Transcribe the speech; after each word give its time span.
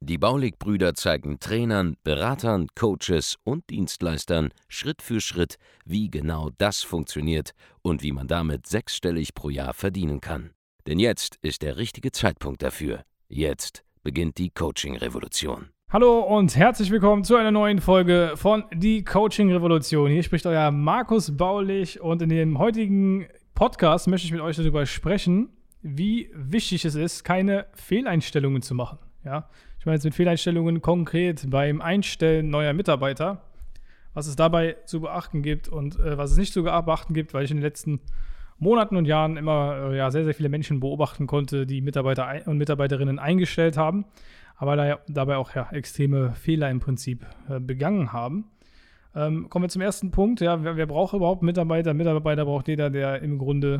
Die 0.00 0.18
Baulig-Brüder 0.18 0.94
zeigen 0.94 1.40
Trainern, 1.40 1.96
Beratern, 2.04 2.68
Coaches 2.74 3.36
und 3.44 3.68
Dienstleistern 3.70 4.50
Schritt 4.68 5.02
für 5.02 5.20
Schritt, 5.20 5.56
wie 5.84 6.10
genau 6.10 6.50
das 6.58 6.82
funktioniert 6.82 7.52
und 7.82 8.02
wie 8.02 8.12
man 8.12 8.28
damit 8.28 8.66
sechsstellig 8.66 9.34
pro 9.34 9.50
Jahr 9.50 9.74
verdienen 9.74 10.20
kann. 10.20 10.50
Denn 10.86 10.98
jetzt 10.98 11.36
ist 11.42 11.62
der 11.62 11.76
richtige 11.76 12.12
Zeitpunkt 12.12 12.62
dafür. 12.62 13.02
Jetzt 13.28 13.84
beginnt 14.02 14.38
die 14.38 14.50
Coaching-Revolution. 14.50 15.68
Hallo 15.90 16.20
und 16.20 16.54
herzlich 16.54 16.90
willkommen 16.90 17.24
zu 17.24 17.36
einer 17.36 17.50
neuen 17.50 17.80
Folge 17.80 18.32
von 18.36 18.64
Die 18.74 19.04
Coaching 19.04 19.50
Revolution. 19.50 20.10
Hier 20.10 20.22
spricht 20.22 20.44
euer 20.44 20.70
Markus 20.70 21.34
Baulich 21.34 22.00
und 22.00 22.20
in 22.20 22.28
dem 22.28 22.58
heutigen 22.58 23.26
Podcast 23.54 24.06
möchte 24.06 24.26
ich 24.26 24.32
mit 24.32 24.42
euch 24.42 24.56
darüber 24.56 24.84
sprechen, 24.86 25.48
wie 25.80 26.30
wichtig 26.34 26.84
es 26.84 26.94
ist, 26.94 27.24
keine 27.24 27.66
Fehleinstellungen 27.74 28.60
zu 28.60 28.74
machen. 28.74 28.98
Ja, 29.24 29.48
ich 29.78 29.86
meine 29.86 29.96
jetzt 29.96 30.04
mit 30.04 30.14
Fehleinstellungen 30.14 30.82
konkret 30.82 31.48
beim 31.50 31.80
Einstellen 31.80 32.50
neuer 32.50 32.72
Mitarbeiter, 32.72 33.42
was 34.14 34.26
es 34.26 34.36
dabei 34.36 34.76
zu 34.84 35.00
beachten 35.00 35.42
gibt 35.42 35.68
und 35.68 35.98
äh, 35.98 36.18
was 36.18 36.32
es 36.32 36.36
nicht 36.36 36.52
zu 36.52 36.64
beachten 36.64 37.14
gibt, 37.14 37.34
weil 37.34 37.44
ich 37.44 37.50
in 37.50 37.58
den 37.58 37.64
letzten 37.64 38.00
Monaten 38.58 38.96
und 38.96 39.04
Jahren 39.04 39.36
immer 39.36 39.90
äh, 39.90 39.96
ja, 39.96 40.10
sehr, 40.10 40.24
sehr 40.24 40.34
viele 40.34 40.48
Menschen 40.48 40.80
beobachten 40.80 41.26
konnte, 41.26 41.64
die 41.64 41.80
Mitarbeiter 41.80 42.28
und 42.46 42.58
Mitarbeiterinnen 42.58 43.18
eingestellt 43.18 43.76
haben, 43.76 44.04
aber 44.56 44.74
da, 44.74 44.98
dabei 45.06 45.36
auch 45.36 45.54
ja, 45.54 45.68
extreme 45.70 46.34
Fehler 46.34 46.68
im 46.70 46.80
Prinzip 46.80 47.24
äh, 47.48 47.60
begangen 47.60 48.12
haben. 48.12 48.46
Ähm, 49.14 49.48
kommen 49.48 49.64
wir 49.64 49.68
zum 49.68 49.82
ersten 49.82 50.10
Punkt. 50.10 50.40
Ja, 50.40 50.62
wer, 50.64 50.76
wer 50.76 50.86
braucht 50.86 51.14
überhaupt 51.14 51.42
Mitarbeiter? 51.42 51.94
Mitarbeiter 51.94 52.44
braucht 52.44 52.68
jeder, 52.68 52.90
der 52.90 53.22
im 53.22 53.38
Grunde 53.38 53.78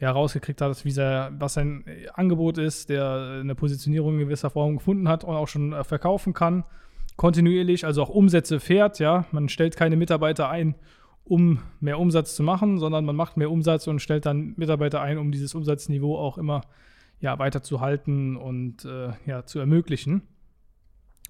ja, 0.00 0.10
rausgekriegt 0.10 0.60
hat, 0.62 0.84
wie 0.84 0.90
sein, 0.90 1.36
was 1.38 1.54
sein 1.54 1.84
Angebot 2.14 2.58
ist, 2.58 2.88
der 2.88 3.40
eine 3.40 3.54
Positionierung 3.54 4.14
in 4.14 4.20
gewisser 4.20 4.50
Form 4.50 4.78
gefunden 4.78 5.08
hat 5.08 5.24
und 5.24 5.34
auch 5.34 5.48
schon 5.48 5.72
äh, 5.72 5.84
verkaufen 5.84 6.32
kann. 6.32 6.64
Kontinuierlich, 7.16 7.84
also 7.84 8.02
auch 8.02 8.08
Umsätze 8.08 8.60
fährt, 8.60 8.98
ja. 8.98 9.26
Man 9.30 9.50
stellt 9.50 9.76
keine 9.76 9.96
Mitarbeiter 9.96 10.48
ein, 10.48 10.74
um 11.24 11.60
mehr 11.80 11.98
Umsatz 11.98 12.34
zu 12.34 12.42
machen, 12.42 12.78
sondern 12.78 13.04
man 13.04 13.14
macht 13.14 13.36
mehr 13.36 13.50
Umsatz 13.50 13.86
und 13.86 14.00
stellt 14.00 14.24
dann 14.24 14.54
Mitarbeiter 14.56 15.02
ein, 15.02 15.18
um 15.18 15.30
dieses 15.30 15.54
Umsatzniveau 15.54 16.16
auch 16.16 16.38
immer 16.38 16.62
ja, 17.20 17.38
weiter 17.38 17.60
und 18.36 18.84
äh, 18.86 19.10
ja, 19.26 19.44
zu 19.44 19.58
ermöglichen. 19.58 20.22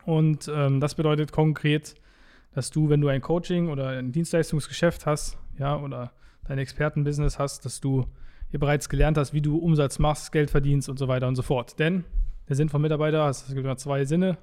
Und 0.07 0.51
ähm, 0.55 0.79
das 0.79 0.95
bedeutet 0.95 1.33
konkret, 1.33 1.97
dass 2.53 2.71
du, 2.71 2.89
wenn 2.89 3.01
du 3.01 3.09
ein 3.09 3.21
Coaching 3.21 3.69
oder 3.69 3.89
ein 3.89 4.13
Dienstleistungsgeschäft 4.13 5.07
hast, 5.07 5.39
ja, 5.59 5.77
oder 5.77 6.13
dein 6.47 6.59
Expertenbusiness 6.59 7.41
hast, 7.41 7.65
dass 7.65 7.81
du 7.81 8.07
ihr 8.53 8.59
bereits 8.59 8.89
gelernt 8.89 9.17
hast, 9.17 9.33
wie 9.33 9.41
du 9.41 9.59
Umsatz 9.59 9.99
machst, 9.99 10.33
Geld 10.33 10.51
verdienst 10.51 10.89
und 10.89 10.99
so 10.99 11.09
weiter 11.09 11.29
und 11.29 11.37
so 11.37 11.43
fort. 11.43 11.79
Denn 11.79 12.05
der 12.49 12.57
Sinn 12.57 12.69
von 12.69 12.83
Mitarbeiter, 12.83 13.29
es 13.29 13.47
gibt 13.47 13.61
immer 13.61 13.77
zwei 13.77 14.05
Sinne, 14.05 14.39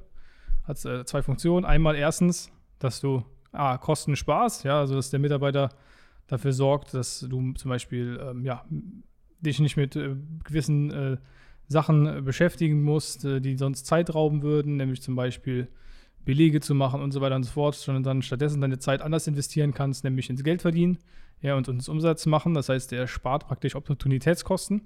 hat 0.63 0.83
äh, 0.86 1.05
zwei 1.05 1.22
Funktionen. 1.22 1.66
Einmal 1.66 1.95
erstens, 1.95 2.52
dass 2.80 3.02
du 3.02 3.23
ah, 3.52 3.78
Kosten 3.78 4.16
sparst, 4.16 4.63
ja, 4.63 4.80
also 4.80 4.95
dass 4.95 5.09
der 5.09 5.19
Mitarbeiter 5.19 5.69
dafür 6.28 6.53
sorgt, 6.53 6.94
dass 6.94 7.22
du 7.22 7.53
zum 7.53 7.69
Beispiel 7.69 8.19
ähm, 8.22 8.45
ja, 8.45 8.66
dich 9.41 9.59
nicht 9.59 9.78
mit 9.78 9.95
äh, 9.95 10.16
gewissen 10.44 10.91
äh, 10.91 11.17
Sachen 11.67 12.23
beschäftigen 12.23 12.83
musst, 12.83 13.25
äh, 13.25 13.41
die 13.41 13.58
sonst 13.58 13.85
Zeit 13.85 14.13
rauben 14.13 14.41
würden, 14.41 14.78
nämlich 14.78 15.02
zum 15.02 15.16
Beispiel 15.16 15.68
Belege 16.27 16.59
zu 16.59 16.75
machen 16.75 17.01
und 17.01 17.11
so 17.13 17.21
weiter 17.21 17.38
und 17.38 17.43
so 17.43 17.51
fort, 17.51 17.73
sondern 17.73 18.03
dann 18.03 18.21
stattdessen 18.21 18.59
deine 18.59 18.77
Zeit 18.77 19.01
anders 19.01 19.25
investieren 19.27 19.73
kannst, 19.73 20.03
nämlich 20.03 20.29
ins 20.29 20.43
Geld 20.43 20.61
verdienen 20.61 20.99
ja, 21.41 21.55
und 21.55 21.69
ins 21.69 21.88
Umsatz 21.88 22.25
machen. 22.25 22.53
Das 22.53 22.67
heißt, 22.67 22.91
er 22.91 23.07
spart 23.07 23.47
praktisch 23.47 23.75
Opportunitätskosten 23.75 24.81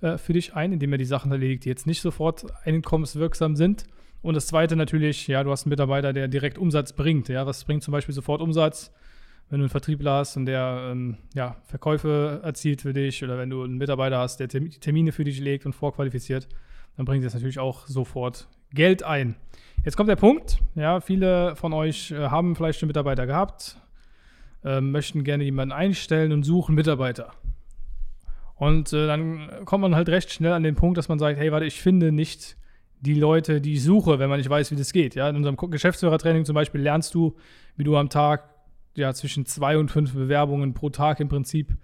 äh, 0.00 0.16
für 0.16 0.32
dich 0.32 0.54
ein, 0.54 0.72
indem 0.72 0.92
er 0.92 0.98
die 0.98 1.04
Sachen 1.04 1.30
erledigt, 1.30 1.66
die 1.66 1.68
jetzt 1.68 1.86
nicht 1.86 2.00
sofort 2.00 2.46
einkommenswirksam 2.64 3.56
sind. 3.56 3.84
Und 4.22 4.34
das 4.34 4.46
zweite 4.46 4.74
natürlich, 4.74 5.26
ja, 5.28 5.44
du 5.44 5.50
hast 5.50 5.66
einen 5.66 5.70
Mitarbeiter, 5.70 6.14
der 6.14 6.28
direkt 6.28 6.56
Umsatz 6.56 6.94
bringt. 6.94 7.28
Ja, 7.28 7.46
was 7.46 7.62
bringt 7.64 7.82
zum 7.82 7.92
Beispiel 7.92 8.14
sofort 8.14 8.40
Umsatz? 8.40 8.90
Wenn 9.50 9.58
du 9.58 9.64
einen 9.64 9.70
Vertriebler 9.70 10.12
hast 10.12 10.38
und 10.38 10.46
der 10.46 10.88
ähm, 10.90 11.18
ja, 11.34 11.56
Verkäufe 11.66 12.40
erzielt 12.42 12.80
für 12.80 12.94
dich 12.94 13.22
oder 13.22 13.36
wenn 13.36 13.50
du 13.50 13.62
einen 13.62 13.76
Mitarbeiter 13.76 14.16
hast, 14.16 14.40
der 14.40 14.48
Termine 14.48 15.12
für 15.12 15.24
dich 15.24 15.38
legt 15.40 15.66
und 15.66 15.74
vorqualifiziert, 15.74 16.48
dann 16.96 17.04
bringt 17.04 17.22
das 17.22 17.34
natürlich 17.34 17.58
auch 17.58 17.86
sofort 17.86 18.48
Geld 18.72 19.02
ein. 19.02 19.36
Jetzt 19.84 19.96
kommt 19.96 20.08
der 20.08 20.16
Punkt, 20.16 20.58
ja, 20.74 21.00
viele 21.00 21.56
von 21.56 21.72
euch 21.72 22.10
äh, 22.10 22.28
haben 22.28 22.56
vielleicht 22.56 22.80
schon 22.80 22.86
Mitarbeiter 22.86 23.26
gehabt, 23.26 23.76
äh, 24.64 24.80
möchten 24.80 25.24
gerne 25.24 25.44
jemanden 25.44 25.72
einstellen 25.72 26.32
und 26.32 26.42
suchen 26.42 26.74
Mitarbeiter. 26.74 27.32
Und 28.54 28.92
äh, 28.92 29.06
dann 29.06 29.50
kommt 29.64 29.82
man 29.82 29.94
halt 29.94 30.08
recht 30.08 30.32
schnell 30.32 30.52
an 30.52 30.62
den 30.62 30.74
Punkt, 30.74 30.96
dass 30.96 31.08
man 31.08 31.18
sagt, 31.18 31.38
hey, 31.38 31.52
warte, 31.52 31.66
ich 31.66 31.82
finde 31.82 32.12
nicht 32.12 32.56
die 33.00 33.14
Leute, 33.14 33.60
die 33.60 33.74
ich 33.74 33.82
suche, 33.82 34.18
wenn 34.18 34.30
man 34.30 34.38
nicht 34.38 34.48
weiß, 34.48 34.70
wie 34.70 34.76
das 34.76 34.92
geht. 34.92 35.14
Ja, 35.14 35.28
in 35.28 35.36
unserem 35.36 35.56
Geschäftsführertraining 35.56 36.44
zum 36.44 36.54
Beispiel 36.54 36.80
lernst 36.80 37.14
du, 37.14 37.36
wie 37.76 37.84
du 37.84 37.96
am 37.96 38.08
Tag 38.08 38.48
ja 38.96 39.12
zwischen 39.12 39.44
zwei 39.44 39.76
und 39.76 39.90
fünf 39.90 40.14
Bewerbungen 40.14 40.72
pro 40.72 40.88
Tag 40.88 41.20
im 41.20 41.28
Prinzip 41.28 41.76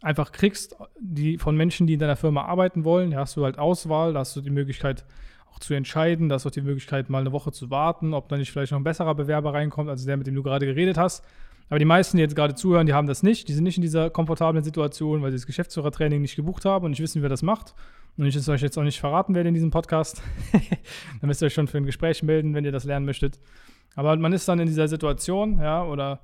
einfach 0.00 0.32
kriegst, 0.32 0.76
die 1.00 1.38
von 1.38 1.56
Menschen, 1.56 1.86
die 1.86 1.94
in 1.94 2.00
deiner 2.00 2.16
Firma 2.16 2.42
arbeiten 2.42 2.84
wollen. 2.84 3.12
Da 3.12 3.18
hast 3.18 3.36
du 3.36 3.44
halt 3.44 3.58
Auswahl, 3.58 4.14
da 4.14 4.20
hast 4.20 4.34
du 4.34 4.40
die 4.40 4.50
Möglichkeit 4.50 5.04
auch 5.54 5.60
zu 5.60 5.74
entscheiden, 5.74 6.28
da 6.28 6.36
du 6.36 6.48
auch 6.48 6.52
die 6.52 6.60
Möglichkeit, 6.60 7.10
mal 7.10 7.20
eine 7.20 7.32
Woche 7.32 7.52
zu 7.52 7.70
warten, 7.70 8.14
ob 8.14 8.28
da 8.28 8.36
nicht 8.36 8.50
vielleicht 8.50 8.72
noch 8.72 8.80
ein 8.80 8.84
besserer 8.84 9.14
Bewerber 9.14 9.54
reinkommt, 9.54 9.88
als 9.88 10.04
der, 10.04 10.16
mit 10.16 10.26
dem 10.26 10.34
du 10.34 10.42
gerade 10.42 10.66
geredet 10.66 10.98
hast. 10.98 11.24
Aber 11.70 11.78
die 11.78 11.84
meisten, 11.84 12.16
die 12.16 12.22
jetzt 12.22 12.36
gerade 12.36 12.54
zuhören, 12.54 12.86
die 12.86 12.92
haben 12.92 13.06
das 13.06 13.22
nicht. 13.22 13.48
Die 13.48 13.54
sind 13.54 13.64
nicht 13.64 13.76
in 13.76 13.82
dieser 13.82 14.10
komfortablen 14.10 14.62
Situation, 14.62 15.22
weil 15.22 15.30
sie 15.30 15.38
das 15.38 15.46
Geschäftsführertraining 15.46 16.20
nicht 16.20 16.36
gebucht 16.36 16.64
haben 16.64 16.84
und 16.84 16.90
nicht 16.90 17.00
wissen, 17.00 17.22
wer 17.22 17.30
das 17.30 17.42
macht. 17.42 17.74
Und 18.16 18.26
ich 18.26 18.36
es 18.36 18.48
euch 18.48 18.60
jetzt 18.60 18.78
auch 18.78 18.82
nicht 18.82 19.00
verraten 19.00 19.34
werde 19.34 19.48
in 19.48 19.54
diesem 19.54 19.70
Podcast. 19.70 20.22
dann 20.52 21.28
müsst 21.28 21.42
ihr 21.42 21.46
euch 21.46 21.54
schon 21.54 21.66
für 21.66 21.78
ein 21.78 21.86
Gespräch 21.86 22.22
melden, 22.22 22.54
wenn 22.54 22.64
ihr 22.64 22.72
das 22.72 22.84
lernen 22.84 23.06
möchtet. 23.06 23.40
Aber 23.96 24.16
man 24.16 24.32
ist 24.32 24.46
dann 24.46 24.60
in 24.60 24.66
dieser 24.66 24.88
Situation, 24.88 25.58
ja, 25.58 25.84
oder 25.84 26.20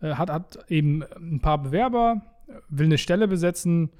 äh, 0.00 0.14
hat, 0.14 0.30
hat 0.30 0.58
eben 0.68 1.04
ein 1.16 1.40
paar 1.40 1.62
Bewerber, 1.62 2.22
will 2.68 2.86
eine 2.86 2.98
Stelle 2.98 3.28
besetzen 3.28 3.90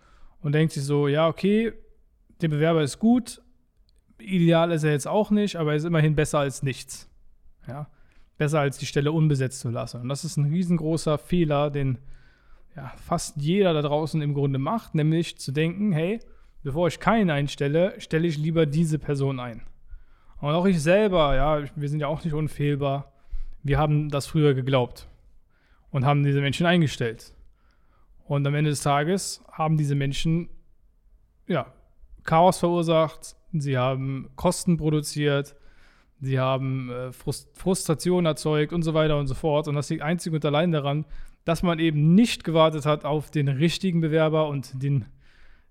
und 0.41 0.53
denkt 0.53 0.73
sich 0.73 0.83
so, 0.83 1.09
ja, 1.09 1.29
okay, 1.29 1.73
der 2.41 2.49
Bewerber 2.49 2.83
ist 2.83 2.99
gut, 2.99 3.41
ideal 4.23 4.73
ist 4.73 4.85
er 4.85 4.93
jetzt 4.93 5.09
auch 5.09 5.31
nicht, 5.31 5.57
aber 5.57 5.71
er 5.71 5.77
ist 5.77 5.85
immerhin 5.85 6.15
besser 6.15 6.41
als 6.41 6.63
nichts. 6.63 7.09
Ja 7.67 7.89
besser 8.43 8.59
als 8.59 8.79
die 8.79 8.87
Stelle 8.87 9.13
unbesetzt 9.13 9.61
zu 9.61 9.71
lassen. 9.71 10.01
Und 10.01 10.09
das 10.09 10.25
ist 10.25 10.37
ein 10.37 10.47
riesengroßer 10.47 11.17
Fehler, 11.17 11.71
den 11.71 11.99
ja, 12.75 12.93
fast 12.97 13.37
jeder 13.37 13.73
da 13.73 13.83
draußen 13.83 14.21
im 14.21 14.35
Grunde 14.35 14.59
macht, 14.59 14.97
nämlich 14.97 15.39
zu 15.39 15.53
denken, 15.53 15.93
hey, 15.93 16.19
bevor 16.65 16.89
ich 16.89 16.99
keinen 16.99 17.31
einstelle, 17.31 18.01
stelle 18.01 18.27
ich 18.27 18.39
lieber 18.39 18.67
diese 18.67 18.99
Person 18.99 19.39
ein. 19.39 19.63
Und 20.41 20.51
auch 20.51 20.67
ich 20.67 20.83
selber, 20.83 21.37
ja, 21.37 21.63
wir 21.77 21.89
sind 21.89 22.01
ja 22.01 22.09
auch 22.09 22.25
nicht 22.25 22.33
unfehlbar. 22.33 23.13
Wir 23.63 23.79
haben 23.79 24.09
das 24.09 24.27
früher 24.27 24.55
geglaubt 24.55 25.07
und 25.93 26.05
haben 26.05 26.25
diese 26.25 26.41
Menschen 26.41 26.67
eingestellt. 26.67 27.35
Und 28.25 28.45
am 28.45 28.57
Ende 28.57 28.71
des 28.71 28.83
Tages 28.83 29.45
haben 29.53 29.77
diese 29.77 29.95
Menschen, 29.95 30.49
ja, 31.47 31.67
Chaos 32.25 32.59
verursacht, 32.59 33.37
sie 33.61 33.77
haben 33.77 34.31
Kosten 34.37 34.77
produziert, 34.77 35.55
sie 36.21 36.39
haben 36.39 36.91
äh, 36.91 37.13
Frust 37.13 37.49
Frustration 37.55 38.27
erzeugt 38.27 38.73
und 38.73 38.83
so 38.83 38.95
weiter 38.95 39.19
und 39.19 39.27
so 39.27 39.35
fort. 39.35 39.69
Und 39.69 39.75
das 39.75 39.91
liegt 39.91 40.03
einzig 40.03 40.33
und 40.33 40.45
allein 40.45 40.73
daran, 40.73 41.05
dass 41.45 41.63
man 41.63 41.79
eben 41.79 42.15
nicht 42.15 42.45
gewartet 42.45 42.87
hat 42.87 43.05
auf 43.05 43.31
den 43.31 43.49
richtigen 43.49 44.01
Bewerber 44.01 44.49
und 44.49 44.83
den, 44.83 45.07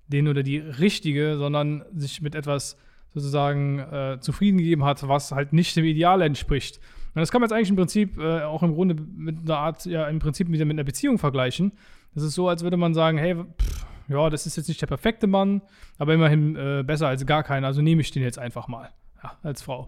den 0.08 0.28
oder 0.28 0.44
die 0.44 0.58
richtige, 0.58 1.38
sondern 1.38 1.84
sich 1.96 2.22
mit 2.22 2.36
etwas 2.36 2.78
sozusagen 3.14 3.80
äh, 3.80 4.18
zufrieden 4.20 4.58
gegeben 4.58 4.84
hat, 4.84 5.08
was 5.08 5.32
halt 5.32 5.54
nicht 5.54 5.76
dem 5.76 5.86
Ideal 5.86 6.22
entspricht. 6.22 6.80
Und 7.14 7.20
das 7.20 7.32
kann 7.32 7.42
man 7.42 7.50
jetzt 7.50 7.56
eigentlich 7.56 7.70
im 7.70 7.76
Prinzip 7.76 8.18
äh, 8.18 8.42
auch 8.42 8.64
im 8.64 8.74
Grunde 8.74 8.96
mit 8.96 9.38
einer 9.44 9.58
Art, 9.58 9.86
ja, 9.86 10.08
im 10.08 10.20
Prinzip 10.20 10.50
wieder 10.50 10.64
mit 10.64 10.76
einer 10.76 10.86
Beziehung 10.86 11.18
vergleichen. 11.18 11.74
Das 12.14 12.24
ist 12.24 12.36
so, 12.36 12.48
als 12.48 12.64
würde 12.64 12.78
man 12.78 12.94
sagen, 12.94 13.18
hey, 13.18 13.36
pff, 13.36 13.86
ja, 14.12 14.30
das 14.30 14.46
ist 14.46 14.58
jetzt 14.58 14.68
nicht 14.68 14.82
der 14.82 14.88
perfekte 14.88 15.28
Mann, 15.28 15.62
aber 15.98 16.14
immerhin 16.14 16.56
äh, 16.56 16.84
besser 16.86 17.08
als 17.08 17.26
gar 17.26 17.44
keiner, 17.44 17.68
also 17.68 17.82
nehme 17.82 18.02
ich 18.02 18.12
den 18.12 18.24
jetzt 18.24 18.40
einfach 18.40 18.68
mal, 18.68 18.90
ja, 19.24 19.38
als 19.44 19.62
Frau. 19.62 19.88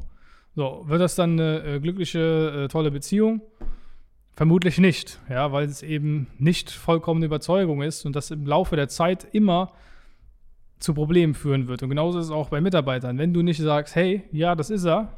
So, 0.56 0.84
wird 0.88 1.02
das 1.02 1.16
dann 1.16 1.40
eine 1.40 1.64
äh, 1.64 1.80
glückliche, 1.80 2.66
äh, 2.66 2.68
tolle 2.68 2.92
Beziehung? 2.92 3.42
Vermutlich 4.36 4.80
nicht, 4.80 5.20
ja, 5.30 5.52
weil 5.52 5.66
es 5.66 5.84
eben 5.84 6.28
nicht 6.40 6.72
vollkommene 6.72 7.28
Überzeugung 7.28 7.82
ist 7.82 8.06
und 8.06 8.16
das 8.16 8.32
im 8.32 8.46
Laufe 8.46 8.76
der 8.76 8.88
Zeit 8.88 9.28
immer 9.32 9.74
zu 10.80 10.94
Problemen 10.94 11.34
führen 11.34 11.68
wird. 11.68 11.84
Und 11.84 11.90
genauso 11.90 12.20
ist 12.20 12.26
es 12.26 12.32
auch 12.32 12.50
bei 12.50 12.60
Mitarbeitern. 12.60 13.18
Wenn 13.18 13.34
du 13.34 13.42
nicht 13.42 13.60
sagst, 13.60 13.96
hey, 13.96 14.24
ja, 14.32 14.56
das 14.56 14.70
ist 14.70 14.86
er, 14.86 15.18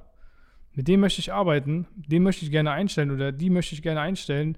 mit 0.74 0.88
dem 0.88 1.00
möchte 1.00 1.20
ich 1.20 1.34
arbeiten, 1.34 1.88
den 1.96 2.24
möchte 2.24 2.46
ich 2.46 2.52
gerne 2.52 2.72
einstellen 2.72 3.12
oder 3.12 3.32
die 3.32 3.50
möchte 3.50 3.74
ich 3.76 3.82
gerne 3.82 4.02
einstellen, 4.02 4.58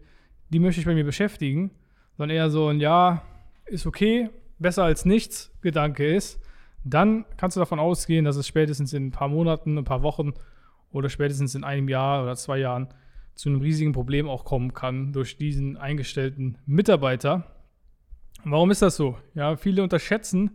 die 0.49 0.59
möchte 0.59 0.81
ich 0.81 0.87
bei 0.87 0.95
mir 0.95 1.05
beschäftigen, 1.05 1.71
sondern 2.17 2.35
eher 2.35 2.49
so 2.49 2.67
ein 2.67 2.79
Ja, 2.79 3.21
ist 3.67 3.85
okay, 3.85 4.29
besser 4.59 4.83
als 4.83 5.05
nichts 5.05 5.51
Gedanke 5.61 6.05
ist, 6.05 6.39
dann 6.83 7.25
kannst 7.37 7.57
du 7.57 7.59
davon 7.59 7.79
ausgehen, 7.79 8.25
dass 8.25 8.35
es 8.37 8.47
spätestens 8.47 8.93
in 8.93 9.07
ein 9.07 9.11
paar 9.11 9.27
Monaten, 9.27 9.77
ein 9.77 9.83
paar 9.83 10.03
Wochen 10.03 10.33
oder 10.91 11.09
spätestens 11.09 11.55
in 11.55 11.63
einem 11.63 11.89
Jahr 11.89 12.23
oder 12.23 12.35
zwei 12.35 12.59
Jahren 12.59 12.87
zu 13.35 13.49
einem 13.49 13.61
riesigen 13.61 13.91
Problem 13.91 14.27
auch 14.29 14.45
kommen 14.45 14.73
kann 14.73 15.13
durch 15.13 15.37
diesen 15.37 15.77
eingestellten 15.77 16.57
Mitarbeiter. 16.65 17.43
Warum 18.43 18.71
ist 18.71 18.81
das 18.81 18.95
so? 18.95 19.17
Ja, 19.35 19.57
viele 19.57 19.83
unterschätzen 19.83 20.51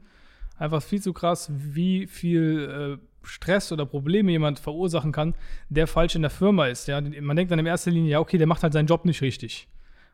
einfach 0.62 0.82
viel 0.82 1.02
zu 1.02 1.12
krass, 1.12 1.50
wie 1.52 2.06
viel 2.06 2.98
äh, 3.00 3.26
Stress 3.26 3.72
oder 3.72 3.84
Probleme 3.84 4.30
jemand 4.30 4.58
verursachen 4.58 5.12
kann, 5.12 5.34
der 5.68 5.86
falsch 5.86 6.14
in 6.14 6.22
der 6.22 6.30
Firma 6.30 6.66
ist. 6.66 6.86
Ja, 6.88 7.00
man 7.00 7.36
denkt 7.36 7.50
dann 7.50 7.58
in 7.58 7.66
erster 7.66 7.90
Linie, 7.90 8.12
ja, 8.12 8.20
okay, 8.20 8.38
der 8.38 8.46
macht 8.46 8.62
halt 8.62 8.72
seinen 8.72 8.86
Job 8.86 9.04
nicht 9.04 9.22
richtig. 9.22 9.68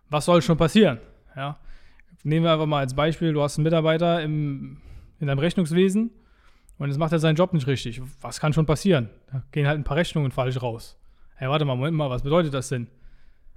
Was 0.08 0.24
soll 0.24 0.42
schon 0.42 0.56
passieren? 0.56 0.98
Ja, 1.36 1.58
nehmen 2.24 2.44
wir 2.44 2.52
einfach 2.52 2.66
mal 2.66 2.80
als 2.80 2.94
Beispiel, 2.94 3.32
du 3.32 3.42
hast 3.42 3.58
einen 3.58 3.64
Mitarbeiter 3.64 4.22
im, 4.22 4.78
in 5.20 5.26
deinem 5.26 5.38
Rechnungswesen 5.38 6.10
und 6.78 6.88
jetzt 6.88 6.98
macht 6.98 7.12
er 7.12 7.18
seinen 7.18 7.36
Job 7.36 7.52
nicht 7.52 7.66
richtig. 7.66 8.00
Was 8.20 8.40
kann 8.40 8.52
schon 8.52 8.66
passieren? 8.66 9.10
Da 9.32 9.42
gehen 9.52 9.66
halt 9.66 9.78
ein 9.78 9.84
paar 9.84 9.96
Rechnungen 9.96 10.30
falsch 10.30 10.60
raus. 10.62 10.98
Hey, 11.34 11.48
warte 11.48 11.64
mal, 11.64 11.76
Moment 11.76 11.96
mal, 11.96 12.10
was 12.10 12.22
bedeutet 12.22 12.54
das 12.54 12.68
denn? 12.68 12.88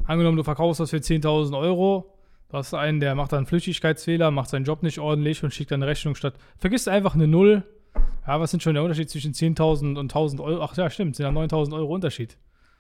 Angenommen, 0.06 0.38
du 0.38 0.44
verkaufst 0.44 0.80
das 0.80 0.90
für 0.90 0.98
10.000 0.98 1.58
Euro, 1.58 2.18
du 2.50 2.58
hast 2.58 2.74
einen, 2.74 3.00
der 3.00 3.16
macht 3.16 3.32
dann 3.32 3.38
einen 3.38 3.46
Flüchtigkeitsfehler, 3.46 4.32
macht 4.32 4.50
seinen 4.50 4.66
Job 4.66 4.84
nicht 4.84 5.00
ordentlich 5.00 5.44
und 5.44 5.54
schickt 5.54 5.72
dann 5.72 5.82
eine 5.82 5.92
Rechnung 5.92 6.16
statt. 6.16 6.36
Vergisst 6.58 6.88
einfach 6.88 7.16
eine 7.16 7.28
Null. 7.28 7.64
Ja, 8.28 8.40
was 8.40 8.52
sind 8.52 8.64
schon 8.64 8.74
der 8.74 8.84
Unterschied 8.84 9.10
zwischen 9.10 9.34
10.000 9.34 9.98
und 9.98 10.14
1.000 10.14 10.42
Euro? 10.42 10.64
Ach 10.64 10.76
ja, 10.78 10.90
stimmt, 10.90 11.16
sind 11.16 11.26
ja 11.26 11.32
9.000 11.32 11.74
Euro 11.76 11.94
Unterschied. 11.94 12.38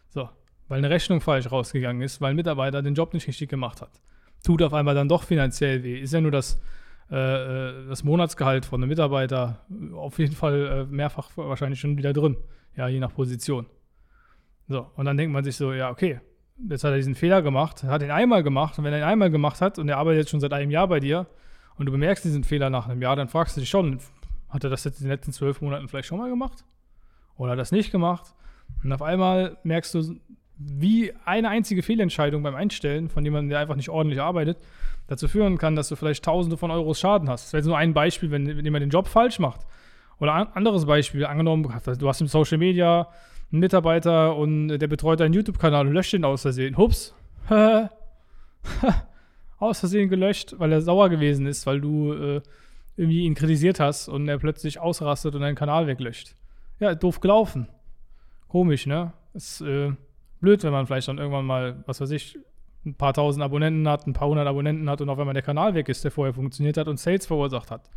So, 0.09 0.29
weil 0.67 0.77
eine 0.79 0.89
Rechnung 0.89 1.21
falsch 1.21 1.51
rausgegangen 1.51 2.01
ist, 2.01 2.21
weil 2.21 2.31
ein 2.31 2.35
Mitarbeiter 2.35 2.81
den 2.81 2.95
Job 2.95 3.13
nicht 3.13 3.27
richtig 3.27 3.49
gemacht 3.49 3.81
hat. 3.81 3.91
Tut 4.43 4.61
auf 4.61 4.73
einmal 4.73 4.95
dann 4.95 5.07
doch 5.07 5.23
finanziell 5.23 5.83
weh. 5.83 5.99
Ist 5.99 6.13
ja 6.13 6.21
nur 6.21 6.31
das, 6.31 6.59
äh, 7.11 7.15
äh 7.15 7.87
das 7.87 8.03
Monatsgehalt 8.03 8.65
von 8.65 8.81
einem 8.81 8.89
Mitarbeiter 8.89 9.65
auf 9.93 10.19
jeden 10.19 10.35
Fall 10.35 10.87
äh, 10.89 10.93
mehrfach 10.93 11.29
wahrscheinlich 11.35 11.79
schon 11.79 11.97
wieder 11.97 12.13
drin. 12.13 12.37
Ja, 12.75 12.87
je 12.87 12.99
nach 12.99 13.13
Position. 13.13 13.65
So, 14.67 14.89
und 14.95 15.05
dann 15.05 15.17
denkt 15.17 15.33
man 15.33 15.43
sich 15.43 15.55
so, 15.55 15.73
ja, 15.73 15.89
okay, 15.89 16.21
jetzt 16.69 16.83
hat 16.83 16.91
er 16.91 16.97
diesen 16.97 17.15
Fehler 17.15 17.41
gemacht, 17.41 17.83
hat 17.83 18.01
ihn 18.01 18.11
einmal 18.11 18.43
gemacht 18.43 18.77
und 18.77 18.85
wenn 18.85 18.93
er 18.93 18.99
ihn 18.99 19.05
einmal 19.05 19.29
gemacht 19.29 19.61
hat 19.61 19.79
und 19.79 19.89
er 19.89 19.97
arbeitet 19.97 20.21
jetzt 20.21 20.31
schon 20.31 20.39
seit 20.39 20.53
einem 20.53 20.71
Jahr 20.71 20.87
bei 20.87 20.99
dir 20.99 21.27
und 21.75 21.87
du 21.87 21.91
bemerkst 21.91 22.23
diesen 22.23 22.43
Fehler 22.43 22.69
nach 22.69 22.87
einem 22.87 23.01
Jahr, 23.01 23.15
dann 23.15 23.27
fragst 23.27 23.57
du 23.57 23.59
dich 23.59 23.69
schon, 23.69 23.99
hat 24.49 24.63
er 24.63 24.69
das 24.69 24.83
jetzt 24.83 24.99
in 24.99 25.07
den 25.07 25.11
letzten 25.11 25.31
zwölf 25.33 25.61
Monaten 25.61 25.87
vielleicht 25.87 26.07
schon 26.07 26.19
mal 26.19 26.29
gemacht? 26.29 26.63
Oder 27.35 27.51
hat 27.51 27.57
er 27.57 27.61
das 27.61 27.71
nicht 27.71 27.91
gemacht? 27.91 28.33
Und 28.83 28.91
auf 28.93 29.01
einmal 29.01 29.57
merkst 29.63 29.93
du, 29.93 30.19
wie 30.65 31.13
eine 31.25 31.49
einzige 31.49 31.83
Fehlentscheidung 31.83 32.43
beim 32.43 32.55
Einstellen 32.55 33.09
von 33.09 33.23
jemandem, 33.23 33.49
der 33.49 33.59
einfach 33.59 33.75
nicht 33.75 33.89
ordentlich 33.89 34.21
arbeitet, 34.21 34.57
dazu 35.07 35.27
führen 35.27 35.57
kann, 35.57 35.75
dass 35.75 35.89
du 35.89 35.95
vielleicht 35.95 36.23
Tausende 36.23 36.57
von 36.57 36.71
Euros 36.71 36.99
Schaden 36.99 37.29
hast. 37.29 37.45
Das 37.45 37.53
wäre 37.53 37.59
jetzt 37.61 37.67
nur 37.67 37.77
ein 37.77 37.93
Beispiel, 37.93 38.31
wenn, 38.31 38.47
wenn 38.47 38.63
jemand 38.63 38.83
den 38.83 38.89
Job 38.89 39.07
falsch 39.07 39.39
macht. 39.39 39.61
Oder 40.19 40.33
ein 40.35 40.47
anderes 40.53 40.85
Beispiel, 40.85 41.25
angenommen, 41.25 41.63
du 41.63 42.07
hast 42.07 42.21
im 42.21 42.27
Social 42.27 42.57
Media 42.57 43.07
einen 43.51 43.59
Mitarbeiter 43.59 44.35
und 44.35 44.67
der 44.67 44.87
betreut 44.87 45.19
deinen 45.19 45.33
YouTube-Kanal 45.33 45.87
und 45.87 45.93
löscht 45.93 46.13
den 46.13 46.23
aus 46.23 46.43
Versehen. 46.43 46.77
Hups. 46.77 47.15
aus 49.59 49.79
Versehen 49.79 50.09
gelöscht, 50.09 50.55
weil 50.57 50.71
er 50.71 50.81
sauer 50.81 51.09
gewesen 51.09 51.47
ist, 51.47 51.65
weil 51.65 51.81
du 51.81 52.13
äh, 52.13 52.41
irgendwie 52.95 53.25
ihn 53.25 53.35
kritisiert 53.35 53.79
hast 53.79 54.07
und 54.07 54.27
er 54.27 54.37
plötzlich 54.37 54.79
ausrastet 54.79 55.35
und 55.35 55.41
deinen 55.41 55.55
Kanal 55.55 55.87
weglöscht. 55.87 56.35
Ja, 56.79 56.95
doof 56.95 57.19
gelaufen. 57.19 57.67
Komisch, 58.47 58.85
ne? 58.85 59.13
Ist 59.33 59.61
äh, 59.61 59.91
blöd, 60.41 60.63
wenn 60.63 60.71
man 60.71 60.85
vielleicht 60.87 61.07
dann 61.07 61.17
irgendwann 61.17 61.45
mal, 61.45 61.83
was 61.85 62.01
weiß 62.01 62.11
ich, 62.11 62.37
ein 62.85 62.95
paar 62.95 63.13
tausend 63.13 63.43
Abonnenten 63.43 63.87
hat, 63.87 64.07
ein 64.07 64.13
paar 64.13 64.27
hundert 64.27 64.47
Abonnenten 64.47 64.89
hat 64.89 65.01
und 65.01 65.09
auf 65.09 65.19
einmal 65.19 65.33
der 65.33 65.43
Kanal 65.43 65.75
weg 65.75 65.87
ist, 65.87 66.03
der 66.03 66.11
vorher 66.11 66.33
funktioniert 66.33 66.77
hat 66.77 66.87
und 66.87 66.99
Sales 66.99 67.25
verursacht 67.25 67.71
hat. 67.71 67.89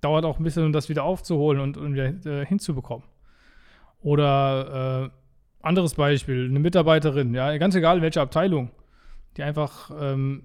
Dauert 0.00 0.24
auch 0.24 0.38
ein 0.38 0.44
bisschen, 0.44 0.64
um 0.64 0.72
das 0.72 0.88
wieder 0.88 1.04
aufzuholen 1.04 1.60
und, 1.60 1.76
und 1.76 1.94
wieder 1.94 2.40
äh, 2.40 2.46
hinzubekommen. 2.46 3.06
Oder 4.02 5.10
äh, 5.12 5.66
anderes 5.66 5.94
Beispiel, 5.94 6.46
eine 6.48 6.58
Mitarbeiterin, 6.58 7.34
ja, 7.34 7.56
ganz 7.58 7.74
egal 7.74 7.98
in 7.98 8.02
welcher 8.02 8.22
Abteilung, 8.22 8.70
die 9.36 9.42
einfach 9.42 9.90
ähm, 9.98 10.44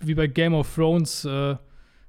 wie 0.00 0.14
bei 0.14 0.26
Game 0.26 0.54
of 0.54 0.72
Thrones, 0.74 1.24
äh, 1.24 1.56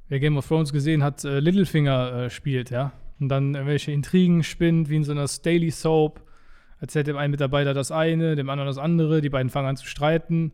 wer 0.10 0.20
Game 0.20 0.38
of 0.38 0.48
Thrones 0.48 0.74
gesehen 0.74 1.04
hat, 1.04 1.24
äh, 1.24 1.40
Littlefinger 1.40 2.14
äh, 2.14 2.30
spielt, 2.30 2.70
ja. 2.70 2.94
Und 3.20 3.30
dann 3.30 3.54
irgendwelche 3.54 3.92
Intrigen 3.92 4.44
spinnt, 4.44 4.90
wie 4.90 4.98
in 4.98 5.04
so 5.04 5.12
einer 5.12 5.26
Daily 5.44 5.72
Soap. 5.72 6.22
Erzählt 6.84 7.08
dem 7.08 7.16
einen 7.16 7.32
Mitarbeiter 7.32 7.74
das 7.74 7.94
eine, 7.94 8.36
dem 8.36 8.50
anderen 8.50 8.68
das 8.68 8.78
andere, 8.78 9.22
die 9.22 9.30
beiden 9.30 9.50
fangen 9.50 9.70
an 9.70 9.78
zu 9.78 9.86
streiten. 9.86 10.52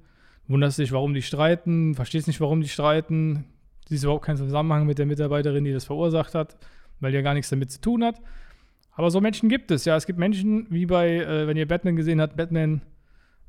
Wunderst 0.47 0.77
dich, 0.77 0.91
warum 0.91 1.15
die 1.15 1.23
streiten, 1.23 1.95
verstehst 1.95 2.27
nicht, 2.27 2.39
warum 2.39 2.61
die 2.61 2.67
streiten, 2.67 3.45
siehst 3.87 4.03
überhaupt 4.03 4.25
keinen 4.25 4.37
Zusammenhang 4.37 4.85
mit 4.85 4.99
der 4.99 5.07
Mitarbeiterin, 5.07 5.63
die 5.63 5.73
das 5.73 5.85
verursacht 5.85 6.35
hat, 6.35 6.55
weil 6.99 7.09
die 7.09 7.15
ja 7.15 7.23
gar 7.23 7.33
nichts 7.33 7.49
damit 7.49 7.71
zu 7.71 7.81
tun 7.81 8.03
hat. 8.03 8.21
Aber 8.91 9.09
so 9.09 9.19
Menschen 9.21 9.49
gibt 9.49 9.71
es, 9.71 9.85
ja. 9.85 9.95
Es 9.95 10.05
gibt 10.05 10.19
Menschen, 10.19 10.67
wie 10.69 10.85
bei, 10.85 11.15
äh, 11.15 11.47
wenn 11.47 11.57
ihr 11.57 11.67
Batman 11.67 11.95
gesehen 11.95 12.21
habt, 12.21 12.37
Batman 12.37 12.83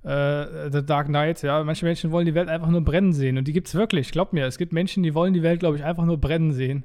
äh, 0.02 0.70
The 0.70 0.82
Dark 0.82 1.08
Knight, 1.08 1.42
ja. 1.42 1.62
Manche 1.62 1.84
Menschen 1.84 2.12
wollen 2.12 2.24
die 2.24 2.34
Welt 2.34 2.48
einfach 2.48 2.68
nur 2.68 2.80
brennen 2.80 3.12
sehen. 3.12 3.36
Und 3.36 3.46
die 3.46 3.52
gibt 3.52 3.68
es 3.68 3.74
wirklich, 3.74 4.10
glaubt 4.10 4.32
mir. 4.32 4.46
Es 4.46 4.56
gibt 4.56 4.72
Menschen, 4.72 5.02
die 5.02 5.12
wollen 5.12 5.34
die 5.34 5.42
Welt, 5.42 5.60
glaube 5.60 5.76
ich, 5.76 5.84
einfach 5.84 6.06
nur 6.06 6.16
brennen 6.16 6.54
sehen. 6.54 6.84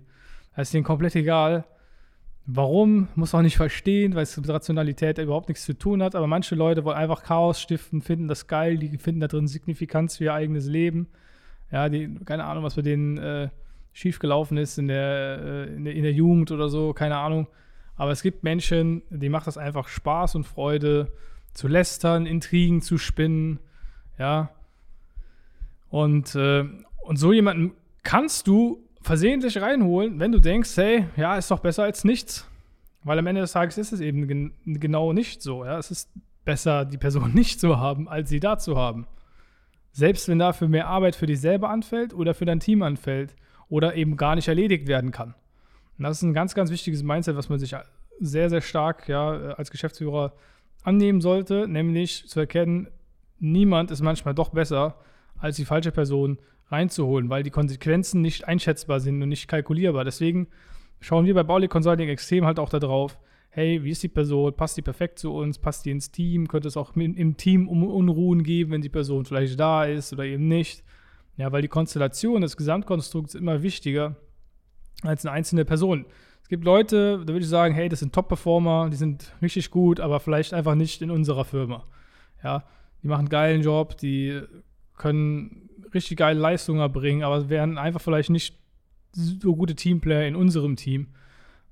Das 0.57 0.67
ist 0.67 0.73
denen 0.73 0.83
komplett 0.83 1.15
egal. 1.15 1.63
Warum, 2.47 3.07
muss 3.15 3.33
auch 3.33 3.41
nicht 3.41 3.57
verstehen, 3.57 4.13
weil 4.13 4.23
es 4.23 4.37
mit 4.37 4.47
Rationalität 4.47 5.17
überhaupt 5.17 5.49
nichts 5.49 5.65
zu 5.65 5.73
tun 5.73 6.03
hat. 6.03 6.13
Aber 6.13 6.27
manche 6.27 6.53
Leute 6.53 6.83
wollen 6.83 6.97
einfach 6.97 7.23
Chaos 7.23 7.59
stiften, 7.59 8.01
finden 8.01 8.27
das 8.27 8.47
geil, 8.47 8.77
die 8.77 8.97
finden 8.99 9.21
da 9.21 9.27
drin 9.27 9.47
Signifikanz 9.47 10.17
für 10.17 10.25
ihr 10.25 10.33
eigenes 10.33 10.67
Leben. 10.67 11.07
Ja, 11.71 11.89
die, 11.89 12.13
keine 12.23 12.45
Ahnung, 12.45 12.63
was 12.63 12.75
bei 12.75 12.83
denen 12.83 13.17
äh, 13.17 13.49
schiefgelaufen 13.93 14.57
ist 14.57 14.77
in 14.77 14.87
der, 14.87 15.39
äh, 15.43 15.75
in 15.75 15.85
der, 15.85 15.95
in 15.95 16.03
der 16.03 16.13
Jugend 16.13 16.51
oder 16.51 16.69
so, 16.69 16.93
keine 16.93 17.17
Ahnung. 17.17 17.47
Aber 17.95 18.11
es 18.11 18.21
gibt 18.21 18.43
Menschen, 18.43 19.01
die 19.09 19.29
macht 19.29 19.47
das 19.47 19.57
einfach 19.57 19.87
Spaß 19.87 20.35
und 20.35 20.43
Freude, 20.43 21.11
zu 21.55 21.69
lästern, 21.69 22.25
Intrigen 22.25 22.81
zu 22.81 22.97
spinnen, 22.97 23.59
ja. 24.19 24.49
Und, 25.89 26.35
äh, 26.35 26.65
und 27.03 27.17
so 27.17 27.31
jemanden 27.31 27.71
kannst 28.03 28.47
du 28.47 28.84
versehentlich 29.05 29.61
reinholen, 29.61 30.19
wenn 30.19 30.31
du 30.31 30.39
denkst, 30.39 30.75
hey, 30.77 31.05
ja, 31.15 31.37
ist 31.37 31.51
doch 31.51 31.59
besser 31.59 31.83
als 31.83 32.03
nichts. 32.03 32.49
Weil 33.03 33.19
am 33.19 33.27
Ende 33.27 33.41
des 33.41 33.51
Tages 33.51 33.77
ist 33.77 33.93
es 33.93 33.99
eben 33.99 34.27
gen 34.27 34.53
genau 34.65 35.13
nicht 35.13 35.43
so. 35.43 35.63
Ja? 35.63 35.77
Es 35.77 35.91
ist 35.91 36.09
besser, 36.43 36.85
die 36.85 36.97
Person 36.97 37.31
nicht 37.35 37.59
zu 37.59 37.77
haben, 37.77 38.09
als 38.09 38.29
sie 38.29 38.39
da 38.39 38.57
zu 38.57 38.77
haben. 38.77 39.05
Selbst 39.91 40.27
wenn 40.27 40.39
dafür 40.39 40.67
mehr 40.67 40.87
Arbeit 40.87 41.15
für 41.15 41.27
dich 41.27 41.39
selber 41.39 41.69
anfällt 41.69 42.15
oder 42.15 42.33
für 42.33 42.45
dein 42.45 42.59
Team 42.59 42.81
anfällt 42.81 43.35
oder 43.69 43.95
eben 43.95 44.17
gar 44.17 44.35
nicht 44.35 44.47
erledigt 44.47 44.87
werden 44.87 45.11
kann. 45.11 45.35
Und 45.97 46.03
das 46.03 46.17
ist 46.17 46.23
ein 46.23 46.33
ganz, 46.33 46.55
ganz 46.55 46.71
wichtiges 46.71 47.03
Mindset, 47.03 47.37
was 47.37 47.47
man 47.47 47.59
sich 47.59 47.75
sehr, 48.19 48.49
sehr 48.49 48.61
stark 48.61 49.07
ja, 49.07 49.29
als 49.53 49.69
Geschäftsführer 49.69 50.33
annehmen 50.83 51.21
sollte, 51.21 51.67
nämlich 51.67 52.27
zu 52.27 52.39
erkennen, 52.39 52.87
niemand 53.39 53.91
ist 53.91 54.01
manchmal 54.01 54.33
doch 54.33 54.49
besser, 54.49 54.95
als 55.37 55.55
die 55.55 55.65
falsche 55.65 55.91
Person 55.91 56.39
reinzuholen, 56.67 57.29
weil 57.29 57.43
die 57.43 57.51
Konsequenzen 57.51 58.21
nicht 58.21 58.47
einschätzbar 58.47 58.99
sind 58.99 59.21
und 59.21 59.29
nicht 59.29 59.47
kalkulierbar. 59.47 60.03
Deswegen 60.03 60.47
schauen 60.99 61.25
wir 61.25 61.33
bei 61.33 61.43
Baulig 61.43 61.69
Consulting 61.69 62.09
extrem 62.09 62.45
halt 62.45 62.57
auch 62.59 62.69
darauf, 62.69 63.19
hey, 63.49 63.83
wie 63.83 63.91
ist 63.91 64.03
die 64.03 64.09
Person, 64.09 64.53
passt 64.53 64.75
die 64.75 64.81
perfekt 64.81 65.19
zu 65.19 65.33
uns, 65.33 65.59
passt 65.59 65.85
die 65.85 65.91
ins 65.91 66.11
Team, 66.11 66.47
könnte 66.47 66.67
es 66.67 66.75
auch 66.75 66.95
im 66.95 67.37
Team 67.37 67.67
Unruhen 67.67 68.43
geben, 68.43 68.71
wenn 68.71 68.81
die 68.81 68.89
Person 68.89 69.25
vielleicht 69.25 69.59
da 69.59 69.85
ist 69.85 70.11
oder 70.11 70.25
eben 70.25 70.47
nicht. 70.47 70.83
Ja, 71.37 71.51
weil 71.51 71.61
die 71.61 71.67
Konstellation 71.67 72.41
des 72.41 72.57
Gesamtkonstrukts 72.57 73.35
immer 73.35 73.61
wichtiger 73.61 74.15
als 75.03 75.25
eine 75.25 75.33
einzelne 75.33 75.65
Person. 75.65 76.05
Es 76.41 76.49
gibt 76.49 76.63
Leute, 76.63 77.19
da 77.25 77.33
würde 77.33 77.39
ich 77.39 77.49
sagen, 77.49 77.73
hey, 77.73 77.89
das 77.89 77.99
sind 77.99 78.13
Top-Performer, 78.13 78.89
die 78.89 78.97
sind 78.97 79.33
richtig 79.41 79.71
gut, 79.71 79.99
aber 79.99 80.19
vielleicht 80.19 80.53
einfach 80.53 80.75
nicht 80.75 81.01
in 81.01 81.11
unserer 81.11 81.43
Firma. 81.45 81.85
Ja, 82.43 82.63
die 83.03 83.07
machen 83.07 83.21
einen 83.21 83.29
geilen 83.29 83.61
Job, 83.61 83.97
die 83.97 84.41
können 84.97 85.69
richtig 85.93 86.17
geile 86.17 86.39
Leistungen 86.39 86.79
erbringen, 86.79 87.23
aber 87.23 87.49
wären 87.49 87.77
einfach 87.77 88.01
vielleicht 88.01 88.29
nicht 88.29 88.59
so 89.13 89.55
gute 89.55 89.75
Teamplayer 89.75 90.27
in 90.27 90.35
unserem 90.35 90.75
Team, 90.75 91.07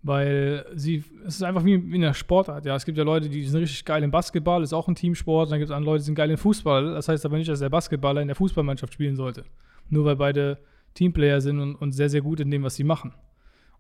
weil 0.02 0.66
sie, 0.76 1.04
es 1.26 1.36
ist 1.36 1.44
einfach 1.44 1.66
wie, 1.66 1.74
in 1.74 2.02
der 2.02 2.14
Sportart. 2.14 2.66
Ja, 2.66 2.76
es 2.76 2.86
gibt 2.86 2.98
ja 2.98 3.04
Leute, 3.04 3.30
die 3.30 3.44
sind 3.44 3.60
richtig 3.60 3.86
geil 3.86 4.04
im 4.04 4.12
Basketball, 4.12 4.64
ist 4.64 4.74
auch 4.74 4.88
ein 4.88 4.96
Teamsport, 4.96 5.52
dann 5.52 5.60
gibt 5.60 5.70
es 5.70 5.76
andere 5.76 5.92
Leute, 5.92 6.02
die 6.02 6.06
sind 6.08 6.16
geil 6.16 6.32
im 6.32 6.38
Fußball. 6.38 6.94
Das 6.94 7.08
heißt 7.08 7.26
aber 7.26 7.38
nicht, 7.38 7.50
dass 7.50 7.60
der 7.60 7.70
Basketballer 7.70 8.22
in 8.22 8.28
der 8.28 8.36
Fußballmannschaft 8.36 8.94
spielen 8.94 9.16
sollte. 9.16 9.44
Nur 9.90 10.06
weil 10.06 10.16
beide 10.16 10.58
Teamplayer 10.94 11.42
sind 11.42 11.60
und, 11.60 11.76
und 11.76 11.92
sehr, 11.92 12.10
sehr 12.10 12.22
gut 12.22 12.40
in 12.40 12.52
dem, 12.52 12.64
was 12.64 12.76
sie 12.76 12.84
machen. 12.84 13.14